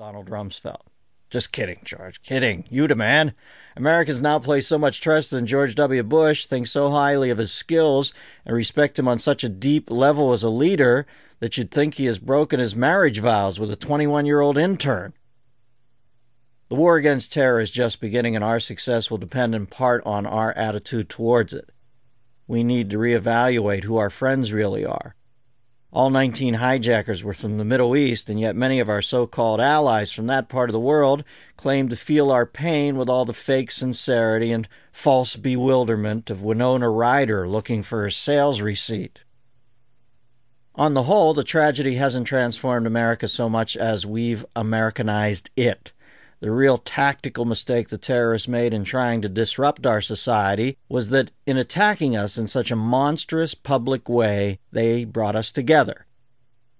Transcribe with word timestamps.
Donald 0.00 0.30
Rumsfeld. 0.30 0.80
Just 1.28 1.52
kidding, 1.52 1.82
George. 1.84 2.22
Kidding. 2.22 2.64
You 2.70 2.88
the 2.88 2.94
man. 2.94 3.34
Americans 3.76 4.22
now 4.22 4.38
place 4.38 4.66
so 4.66 4.78
much 4.78 5.02
trust 5.02 5.30
in 5.34 5.44
George 5.44 5.74
W. 5.74 6.02
Bush, 6.02 6.46
think 6.46 6.68
so 6.68 6.90
highly 6.90 7.28
of 7.28 7.36
his 7.36 7.52
skills, 7.52 8.14
and 8.46 8.56
respect 8.56 8.98
him 8.98 9.06
on 9.06 9.18
such 9.18 9.44
a 9.44 9.50
deep 9.50 9.90
level 9.90 10.32
as 10.32 10.42
a 10.42 10.48
leader 10.48 11.06
that 11.40 11.58
you'd 11.58 11.70
think 11.70 11.94
he 11.94 12.06
has 12.06 12.18
broken 12.18 12.58
his 12.58 12.74
marriage 12.74 13.18
vows 13.18 13.60
with 13.60 13.70
a 13.70 13.76
21 13.76 14.24
year 14.24 14.40
old 14.40 14.56
intern. 14.56 15.12
The 16.70 16.76
war 16.76 16.96
against 16.96 17.34
terror 17.34 17.60
is 17.60 17.70
just 17.70 18.00
beginning, 18.00 18.34
and 18.34 18.42
our 18.42 18.58
success 18.58 19.10
will 19.10 19.18
depend 19.18 19.54
in 19.54 19.66
part 19.66 20.02
on 20.06 20.24
our 20.24 20.54
attitude 20.54 21.10
towards 21.10 21.52
it. 21.52 21.68
We 22.46 22.64
need 22.64 22.88
to 22.88 22.96
reevaluate 22.96 23.84
who 23.84 23.98
our 23.98 24.08
friends 24.08 24.50
really 24.50 24.86
are 24.86 25.14
all 25.92 26.08
19 26.08 26.54
hijackers 26.54 27.24
were 27.24 27.34
from 27.34 27.58
the 27.58 27.64
Middle 27.64 27.96
East, 27.96 28.30
and 28.30 28.38
yet 28.38 28.54
many 28.54 28.78
of 28.78 28.88
our 28.88 29.02
so 29.02 29.26
called 29.26 29.60
allies 29.60 30.12
from 30.12 30.28
that 30.28 30.48
part 30.48 30.70
of 30.70 30.72
the 30.72 30.78
world 30.78 31.24
claim 31.56 31.88
to 31.88 31.96
feel 31.96 32.30
our 32.30 32.46
pain 32.46 32.96
with 32.96 33.08
all 33.08 33.24
the 33.24 33.32
fake 33.32 33.72
sincerity 33.72 34.52
and 34.52 34.68
false 34.92 35.34
bewilderment 35.34 36.30
of 36.30 36.42
Winona 36.42 36.88
Ryder 36.88 37.48
looking 37.48 37.82
for 37.82 38.06
a 38.06 38.12
sales 38.12 38.60
receipt. 38.60 39.20
On 40.76 40.94
the 40.94 41.02
whole, 41.02 41.34
the 41.34 41.42
tragedy 41.42 41.96
hasn't 41.96 42.28
transformed 42.28 42.86
America 42.86 43.26
so 43.26 43.48
much 43.48 43.76
as 43.76 44.06
we've 44.06 44.46
Americanized 44.54 45.50
it. 45.56 45.92
The 46.40 46.50
real 46.50 46.78
tactical 46.78 47.44
mistake 47.44 47.90
the 47.90 47.98
terrorists 47.98 48.48
made 48.48 48.72
in 48.72 48.84
trying 48.84 49.20
to 49.20 49.28
disrupt 49.28 49.84
our 49.84 50.00
society 50.00 50.78
was 50.88 51.10
that 51.10 51.30
in 51.44 51.58
attacking 51.58 52.16
us 52.16 52.38
in 52.38 52.46
such 52.46 52.70
a 52.70 52.76
monstrous 52.76 53.52
public 53.52 54.08
way, 54.08 54.58
they 54.72 55.04
brought 55.04 55.36
us 55.36 55.52
together. 55.52 56.06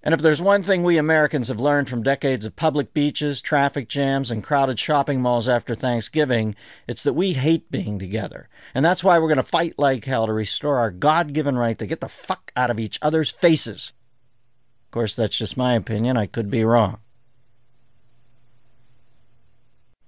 And 0.00 0.14
if 0.14 0.22
there's 0.22 0.40
one 0.40 0.62
thing 0.62 0.84
we 0.84 0.96
Americans 0.96 1.48
have 1.48 1.58
learned 1.58 1.88
from 1.88 2.04
decades 2.04 2.44
of 2.44 2.54
public 2.54 2.94
beaches, 2.94 3.42
traffic 3.42 3.88
jams, 3.88 4.30
and 4.30 4.44
crowded 4.44 4.78
shopping 4.78 5.20
malls 5.20 5.48
after 5.48 5.74
Thanksgiving, 5.74 6.54
it's 6.86 7.02
that 7.02 7.14
we 7.14 7.32
hate 7.32 7.68
being 7.68 7.98
together. 7.98 8.48
And 8.76 8.84
that's 8.84 9.02
why 9.02 9.18
we're 9.18 9.26
going 9.26 9.38
to 9.38 9.42
fight 9.42 9.76
like 9.76 10.04
hell 10.04 10.26
to 10.26 10.32
restore 10.32 10.78
our 10.78 10.92
God 10.92 11.32
given 11.32 11.58
right 11.58 11.76
to 11.80 11.86
get 11.86 12.00
the 12.00 12.08
fuck 12.08 12.52
out 12.54 12.70
of 12.70 12.78
each 12.78 13.00
other's 13.02 13.32
faces. 13.32 13.92
Of 14.86 14.92
course, 14.92 15.16
that's 15.16 15.36
just 15.36 15.56
my 15.56 15.74
opinion. 15.74 16.16
I 16.16 16.26
could 16.26 16.48
be 16.48 16.62
wrong. 16.62 17.00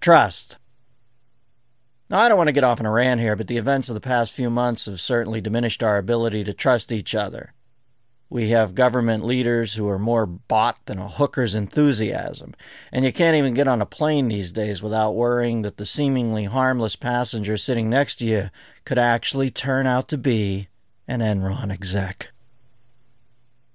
Trust. 0.00 0.56
Now, 2.08 2.20
I 2.20 2.28
don't 2.28 2.38
want 2.38 2.48
to 2.48 2.52
get 2.52 2.64
off 2.64 2.80
on 2.80 2.86
a 2.86 2.90
rant 2.90 3.20
here, 3.20 3.36
but 3.36 3.48
the 3.48 3.58
events 3.58 3.88
of 3.88 3.94
the 3.94 4.00
past 4.00 4.32
few 4.32 4.48
months 4.48 4.86
have 4.86 5.00
certainly 5.00 5.42
diminished 5.42 5.82
our 5.82 5.98
ability 5.98 6.42
to 6.44 6.54
trust 6.54 6.90
each 6.90 7.14
other. 7.14 7.52
We 8.30 8.48
have 8.50 8.74
government 8.74 9.24
leaders 9.24 9.74
who 9.74 9.88
are 9.88 9.98
more 9.98 10.24
bought 10.24 10.86
than 10.86 10.98
a 10.98 11.08
hooker's 11.08 11.54
enthusiasm, 11.54 12.54
and 12.90 13.04
you 13.04 13.12
can't 13.12 13.36
even 13.36 13.54
get 13.54 13.68
on 13.68 13.82
a 13.82 13.86
plane 13.86 14.28
these 14.28 14.52
days 14.52 14.82
without 14.82 15.16
worrying 15.16 15.62
that 15.62 15.76
the 15.76 15.84
seemingly 15.84 16.44
harmless 16.44 16.96
passenger 16.96 17.56
sitting 17.56 17.90
next 17.90 18.16
to 18.16 18.26
you 18.26 18.50
could 18.84 18.98
actually 18.98 19.50
turn 19.50 19.86
out 19.86 20.08
to 20.08 20.16
be 20.16 20.68
an 21.06 21.20
Enron 21.20 21.70
exec. 21.70 22.30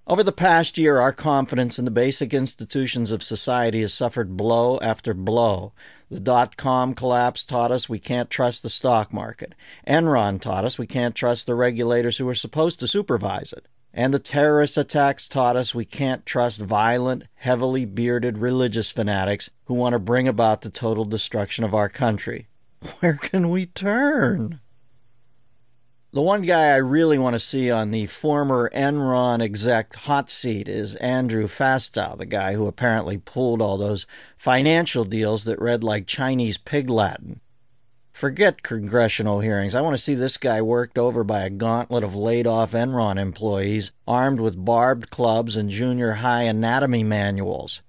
Over 0.08 0.22
the 0.22 0.32
past 0.32 0.78
year, 0.78 1.00
our 1.00 1.12
confidence 1.12 1.80
in 1.80 1.86
the 1.86 1.92
basic 1.92 2.32
institutions 2.32 3.12
of 3.12 3.24
society 3.24 3.82
has 3.82 3.92
suffered 3.92 4.38
blow 4.38 4.78
after 4.80 5.16
blow. 5.16 5.74
The 6.12 6.20
dot 6.20 6.58
com 6.58 6.94
collapse 6.94 7.44
taught 7.44 7.72
us 7.72 7.90
we 7.90 7.98
can't 7.98 8.30
trust 8.30 8.62
the 8.62 8.70
stock 8.70 9.12
market. 9.12 9.56
Enron 9.88 10.40
taught 10.40 10.64
us 10.64 10.78
we 10.78 10.86
can't 10.86 11.16
trust 11.16 11.48
the 11.48 11.56
regulators 11.56 12.18
who 12.18 12.30
are 12.30 12.36
supposed 12.36 12.80
to 12.82 12.88
supervise 12.88 13.52
it. 13.52 13.68
And 13.96 14.14
the 14.14 14.20
terrorist 14.20 14.78
attacks 14.78 15.28
taught 15.28 15.56
us 15.56 15.74
we 15.74 15.86
can't 15.86 16.24
trust 16.24 16.60
violent, 16.60 17.24
heavily 17.34 17.86
bearded 17.86 18.38
religious 18.38 18.92
fanatics 18.92 19.50
who 19.66 19.74
want 19.74 19.94
to 19.94 20.00
bring 20.00 20.28
about 20.28 20.62
the 20.62 20.70
total 20.70 21.06
destruction 21.06 21.64
of 21.64 21.74
our 21.74 21.90
country. 21.90 22.48
Where 23.00 23.16
can 23.16 23.50
we 23.50 23.66
turn? 23.66 24.60
The 26.16 26.22
one 26.22 26.44
guy 26.44 26.68
I 26.68 26.78
really 26.78 27.20
want 27.20 27.34
to 27.34 27.42
see 27.42 27.70
on 27.70 27.92
the 27.92 28.06
former 28.06 28.72
Enron 28.74 29.42
exec 29.42 29.94
hot 29.98 30.30
seat 30.30 30.70
is 30.70 30.96
Andrew 30.96 31.46
Fastow, 31.46 32.18
the 32.18 32.26
guy 32.26 32.54
who 32.54 32.68
apparently 32.68 33.18
pulled 33.18 33.62
all 33.62 33.78
those 33.78 34.08
financial 34.38 35.04
deals 35.04 35.44
that 35.44 35.60
read 35.60 35.84
like 35.84 36.08
Chinese 36.08 36.58
pig 36.58 36.90
Latin. 36.90 37.42
Forget 38.14 38.64
congressional 38.64 39.42
hearings. 39.42 39.76
I 39.76 39.82
want 39.82 39.94
to 39.98 40.02
see 40.02 40.16
this 40.16 40.38
guy 40.38 40.62
worked 40.62 40.98
over 40.98 41.26
by 41.26 41.42
a 41.42 41.50
gauntlet 41.50 42.06
of 42.06 42.16
laid 42.16 42.48
off 42.48 42.72
Enron 42.72 43.18
employees 43.18 43.92
armed 44.08 44.40
with 44.40 44.64
barbed 44.64 45.10
clubs 45.10 45.58
and 45.58 45.70
junior 45.70 46.14
high 46.14 46.44
anatomy 46.44 47.04
manuals. 47.04 47.82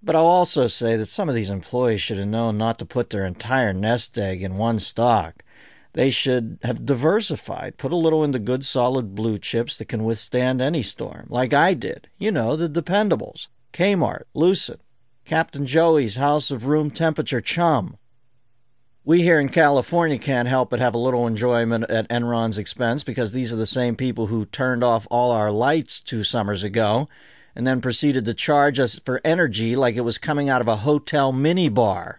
But 0.00 0.14
I'll 0.14 0.26
also 0.26 0.68
say 0.68 0.94
that 0.94 1.06
some 1.06 1.28
of 1.28 1.34
these 1.34 1.50
employees 1.50 2.00
should 2.00 2.18
have 2.18 2.28
known 2.28 2.58
not 2.58 2.78
to 2.78 2.86
put 2.86 3.10
their 3.10 3.24
entire 3.24 3.72
nest 3.72 4.16
egg 4.18 4.40
in 4.40 4.56
one 4.56 4.78
stock. 4.78 5.43
They 5.94 6.10
should 6.10 6.58
have 6.64 6.84
diversified, 6.84 7.76
put 7.78 7.92
a 7.92 7.96
little 7.96 8.24
into 8.24 8.40
good 8.40 8.64
solid 8.64 9.14
blue 9.14 9.38
chips 9.38 9.76
that 9.78 9.86
can 9.86 10.02
withstand 10.02 10.60
any 10.60 10.82
storm, 10.82 11.26
like 11.30 11.54
I 11.54 11.72
did. 11.74 12.08
You 12.18 12.32
know, 12.32 12.56
the 12.56 12.68
dependables. 12.68 13.46
Kmart, 13.72 14.24
Lucent, 14.34 14.80
Captain 15.24 15.64
Joey's 15.64 16.16
House 16.16 16.50
of 16.50 16.66
Room 16.66 16.90
Temperature 16.90 17.40
Chum. 17.40 17.96
We 19.04 19.22
here 19.22 19.38
in 19.38 19.48
California 19.50 20.18
can't 20.18 20.48
help 20.48 20.70
but 20.70 20.80
have 20.80 20.94
a 20.94 20.98
little 20.98 21.28
enjoyment 21.28 21.88
at 21.90 22.08
Enron's 22.08 22.58
expense 22.58 23.04
because 23.04 23.30
these 23.30 23.52
are 23.52 23.56
the 23.56 23.66
same 23.66 23.94
people 23.94 24.26
who 24.26 24.46
turned 24.46 24.82
off 24.82 25.06
all 25.10 25.30
our 25.30 25.52
lights 25.52 26.00
two 26.00 26.24
summers 26.24 26.64
ago 26.64 27.08
and 27.54 27.66
then 27.66 27.80
proceeded 27.80 28.24
to 28.24 28.34
charge 28.34 28.80
us 28.80 28.98
for 29.04 29.20
energy 29.24 29.76
like 29.76 29.94
it 29.94 30.00
was 30.00 30.18
coming 30.18 30.48
out 30.48 30.60
of 30.60 30.68
a 30.68 30.76
hotel 30.76 31.32
minibar. 31.32 32.16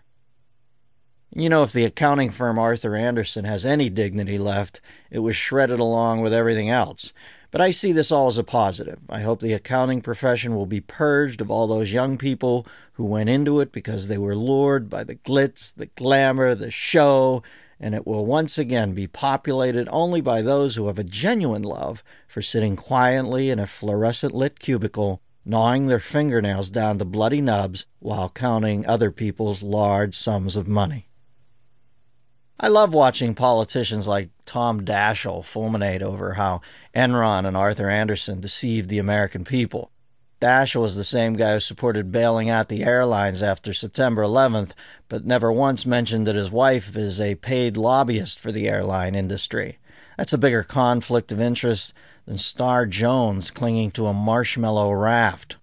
You 1.37 1.49
know, 1.49 1.63
if 1.63 1.73
the 1.73 1.83
accounting 1.83 2.29
firm 2.29 2.57
Arthur 2.57 2.95
Andersen 2.95 3.43
has 3.43 3.65
any 3.65 3.89
dignity 3.89 4.37
left, 4.37 4.79
it 5.11 5.19
was 5.19 5.35
shredded 5.35 5.79
along 5.79 6.21
with 6.21 6.33
everything 6.33 6.69
else. 6.69 7.11
But 7.51 7.59
I 7.59 7.71
see 7.71 7.91
this 7.91 8.09
all 8.09 8.27
as 8.27 8.37
a 8.37 8.43
positive. 8.43 8.99
I 9.09 9.19
hope 9.19 9.41
the 9.41 9.51
accounting 9.51 10.01
profession 10.01 10.55
will 10.55 10.65
be 10.65 10.79
purged 10.79 11.41
of 11.41 11.51
all 11.51 11.67
those 11.67 11.91
young 11.91 12.17
people 12.17 12.65
who 12.93 13.03
went 13.03 13.29
into 13.29 13.59
it 13.59 13.73
because 13.73 14.07
they 14.07 14.17
were 14.17 14.35
lured 14.35 14.89
by 14.89 15.03
the 15.03 15.15
glitz, 15.15 15.73
the 15.73 15.87
glamour, 15.87 16.55
the 16.55 16.71
show, 16.71 17.43
and 17.81 17.93
it 17.93 18.07
will 18.07 18.25
once 18.25 18.57
again 18.57 18.93
be 18.93 19.07
populated 19.07 19.89
only 19.91 20.21
by 20.21 20.41
those 20.41 20.75
who 20.75 20.87
have 20.87 20.99
a 20.99 21.03
genuine 21.03 21.63
love 21.63 22.01
for 22.29 22.41
sitting 22.41 22.77
quietly 22.77 23.49
in 23.49 23.59
a 23.59 23.67
fluorescent 23.67 24.33
lit 24.33 24.59
cubicle, 24.59 25.21
gnawing 25.43 25.87
their 25.87 25.99
fingernails 25.99 26.69
down 26.69 26.97
to 26.99 27.05
bloody 27.05 27.41
nubs 27.41 27.85
while 27.99 28.29
counting 28.29 28.85
other 28.85 29.11
people's 29.11 29.61
large 29.61 30.15
sums 30.15 30.55
of 30.55 30.67
money. 30.67 31.09
I 32.57 32.69
love 32.69 32.93
watching 32.93 33.35
politicians 33.35 34.07
like 34.07 34.29
Tom 34.45 34.85
Daschle 34.85 35.43
fulminate 35.43 36.01
over 36.01 36.35
how 36.35 36.61
Enron 36.95 37.45
and 37.45 37.57
Arthur 37.57 37.89
Andersen 37.89 38.39
deceived 38.39 38.89
the 38.89 38.99
American 38.99 39.43
people. 39.43 39.91
Daschle 40.41 40.81
was 40.81 40.95
the 40.95 41.03
same 41.03 41.33
guy 41.33 41.55
who 41.55 41.59
supported 41.59 42.13
bailing 42.13 42.49
out 42.49 42.69
the 42.69 42.83
airlines 42.83 43.41
after 43.41 43.73
September 43.73 44.21
11th, 44.23 44.71
but 45.09 45.25
never 45.25 45.51
once 45.51 45.85
mentioned 45.85 46.27
that 46.27 46.35
his 46.35 46.49
wife 46.49 46.95
is 46.95 47.19
a 47.19 47.35
paid 47.35 47.75
lobbyist 47.75 48.39
for 48.39 48.53
the 48.53 48.69
airline 48.69 49.15
industry. 49.15 49.77
That's 50.17 50.33
a 50.33 50.37
bigger 50.37 50.63
conflict 50.63 51.33
of 51.33 51.41
interest 51.41 51.93
than 52.25 52.37
Star 52.37 52.85
Jones 52.85 53.51
clinging 53.51 53.91
to 53.91 54.07
a 54.07 54.13
marshmallow 54.13 54.93
raft. 54.93 55.57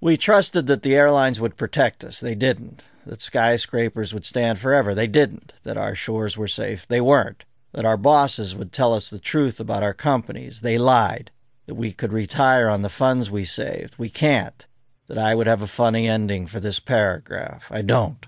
We 0.00 0.16
trusted 0.16 0.68
that 0.68 0.82
the 0.82 0.94
airlines 0.94 1.40
would 1.40 1.56
protect 1.56 2.04
us. 2.04 2.20
They 2.20 2.36
didn't 2.36 2.82
that 3.06 3.22
skyscrapers 3.22 4.12
would 4.12 4.26
stand 4.26 4.58
forever. 4.58 4.94
They 4.94 5.06
didn't. 5.06 5.54
That 5.62 5.76
our 5.76 5.94
shores 5.94 6.36
were 6.36 6.48
safe. 6.48 6.86
They 6.86 7.00
weren't. 7.00 7.44
That 7.72 7.84
our 7.84 7.96
bosses 7.96 8.56
would 8.56 8.72
tell 8.72 8.92
us 8.92 9.08
the 9.08 9.18
truth 9.18 9.60
about 9.60 9.82
our 9.82 9.94
companies. 9.94 10.60
They 10.60 10.76
lied. 10.76 11.30
That 11.66 11.76
we 11.76 11.92
could 11.92 12.12
retire 12.12 12.68
on 12.68 12.82
the 12.82 12.88
funds 12.88 13.30
we 13.30 13.44
saved. 13.44 13.96
We 13.96 14.08
can't. 14.08 14.66
That 15.06 15.18
I 15.18 15.34
would 15.34 15.46
have 15.46 15.62
a 15.62 15.68
funny 15.68 16.08
ending 16.08 16.46
for 16.46 16.58
this 16.58 16.80
paragraph. 16.80 17.66
I 17.70 17.82
don't. 17.82 18.26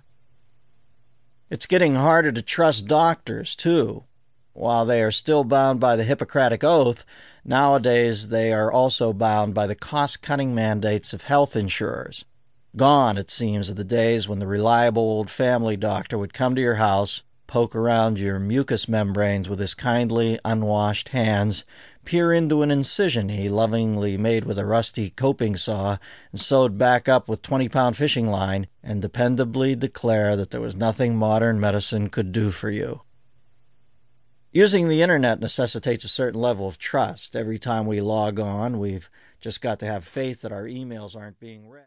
It's 1.51 1.67
getting 1.67 1.97
harder 1.97 2.31
to 2.31 2.43
trust 2.43 2.87
doctors, 2.87 3.57
too. 3.57 4.05
While 4.53 4.87
they 4.87 5.03
are 5.03 5.11
still 5.11 5.45
bound 5.45 5.81
by 5.81 5.97
the 5.97 6.05
Hippocratic 6.05 6.63
Oath, 6.63 7.05
nowadays 7.45 8.29
they 8.29 8.53
are 8.53 8.71
also 8.71 9.13
bound 9.13 9.55
by 9.55 9.67
the 9.67 9.75
cost 9.75 10.21
cutting 10.21 10.55
mandates 10.55 11.13
of 11.13 11.23
health 11.23 11.57
insurers. 11.57 12.25
Gone, 12.79 13.19
it 13.19 13.29
seems, 13.29 13.69
are 13.69 13.75
the 13.75 13.83
days 13.83 14.29
when 14.29 14.39
the 14.39 14.47
reliable 14.47 15.03
old 15.03 15.31
family 15.31 15.77
doctor 15.77 16.17
would 16.17 16.33
come 16.33 16.55
to 16.55 16.63
your 16.63 16.77
house, 16.77 17.25
poke 17.49 17.75
around 17.75 18.21
your 18.21 18.39
mucous 18.39 18.89
membranes 18.89 19.49
with 19.49 19.59
his 19.59 19.75
kindly, 19.75 20.39
unwashed 20.45 21.09
hands, 21.09 21.65
peer 22.05 22.33
into 22.33 22.63
an 22.63 22.71
incision 22.71 23.31
he 23.31 23.49
lovingly 23.49 24.17
made 24.17 24.45
with 24.45 24.61
a 24.61 24.65
rusty 24.65 25.11
coping 25.11 25.57
saw 25.57 25.99
and 26.31 26.41
sewed 26.41 26.79
back 26.79 27.09
up 27.09 27.29
with 27.29 27.43
20 27.43 27.69
pound 27.69 27.97
fishing 27.97 28.29
line, 28.29 28.69
and 28.81 29.03
dependably 29.03 29.77
declare 29.77 30.37
that 30.37 30.53
there 30.53 30.61
was 30.61 30.77
nothing 30.77 31.17
modern 31.17 31.59
medicine 31.59 32.09
could 32.09 32.31
do 32.31 32.53
for 32.53 32.71
you. 32.71 33.03
Using 34.53 34.89
the 34.89 35.03
internet 35.03 35.41
necessitates 35.41 36.05
a 36.05 36.09
certain 36.09 36.41
level 36.41 36.69
of 36.69 36.79
trust. 36.79 37.35
Every 37.35 37.59
time 37.59 37.87
we 37.87 38.01
log 38.01 38.39
on, 38.39 38.79
we've 38.79 39.11
just 39.41 39.61
got 39.61 39.81
to 39.81 39.87
have 39.87 40.05
faith 40.05 40.43
that 40.43 40.53
our 40.53 40.65
emails 40.65 41.17
aren't 41.17 41.41
being 41.41 41.69
read. 41.69 41.77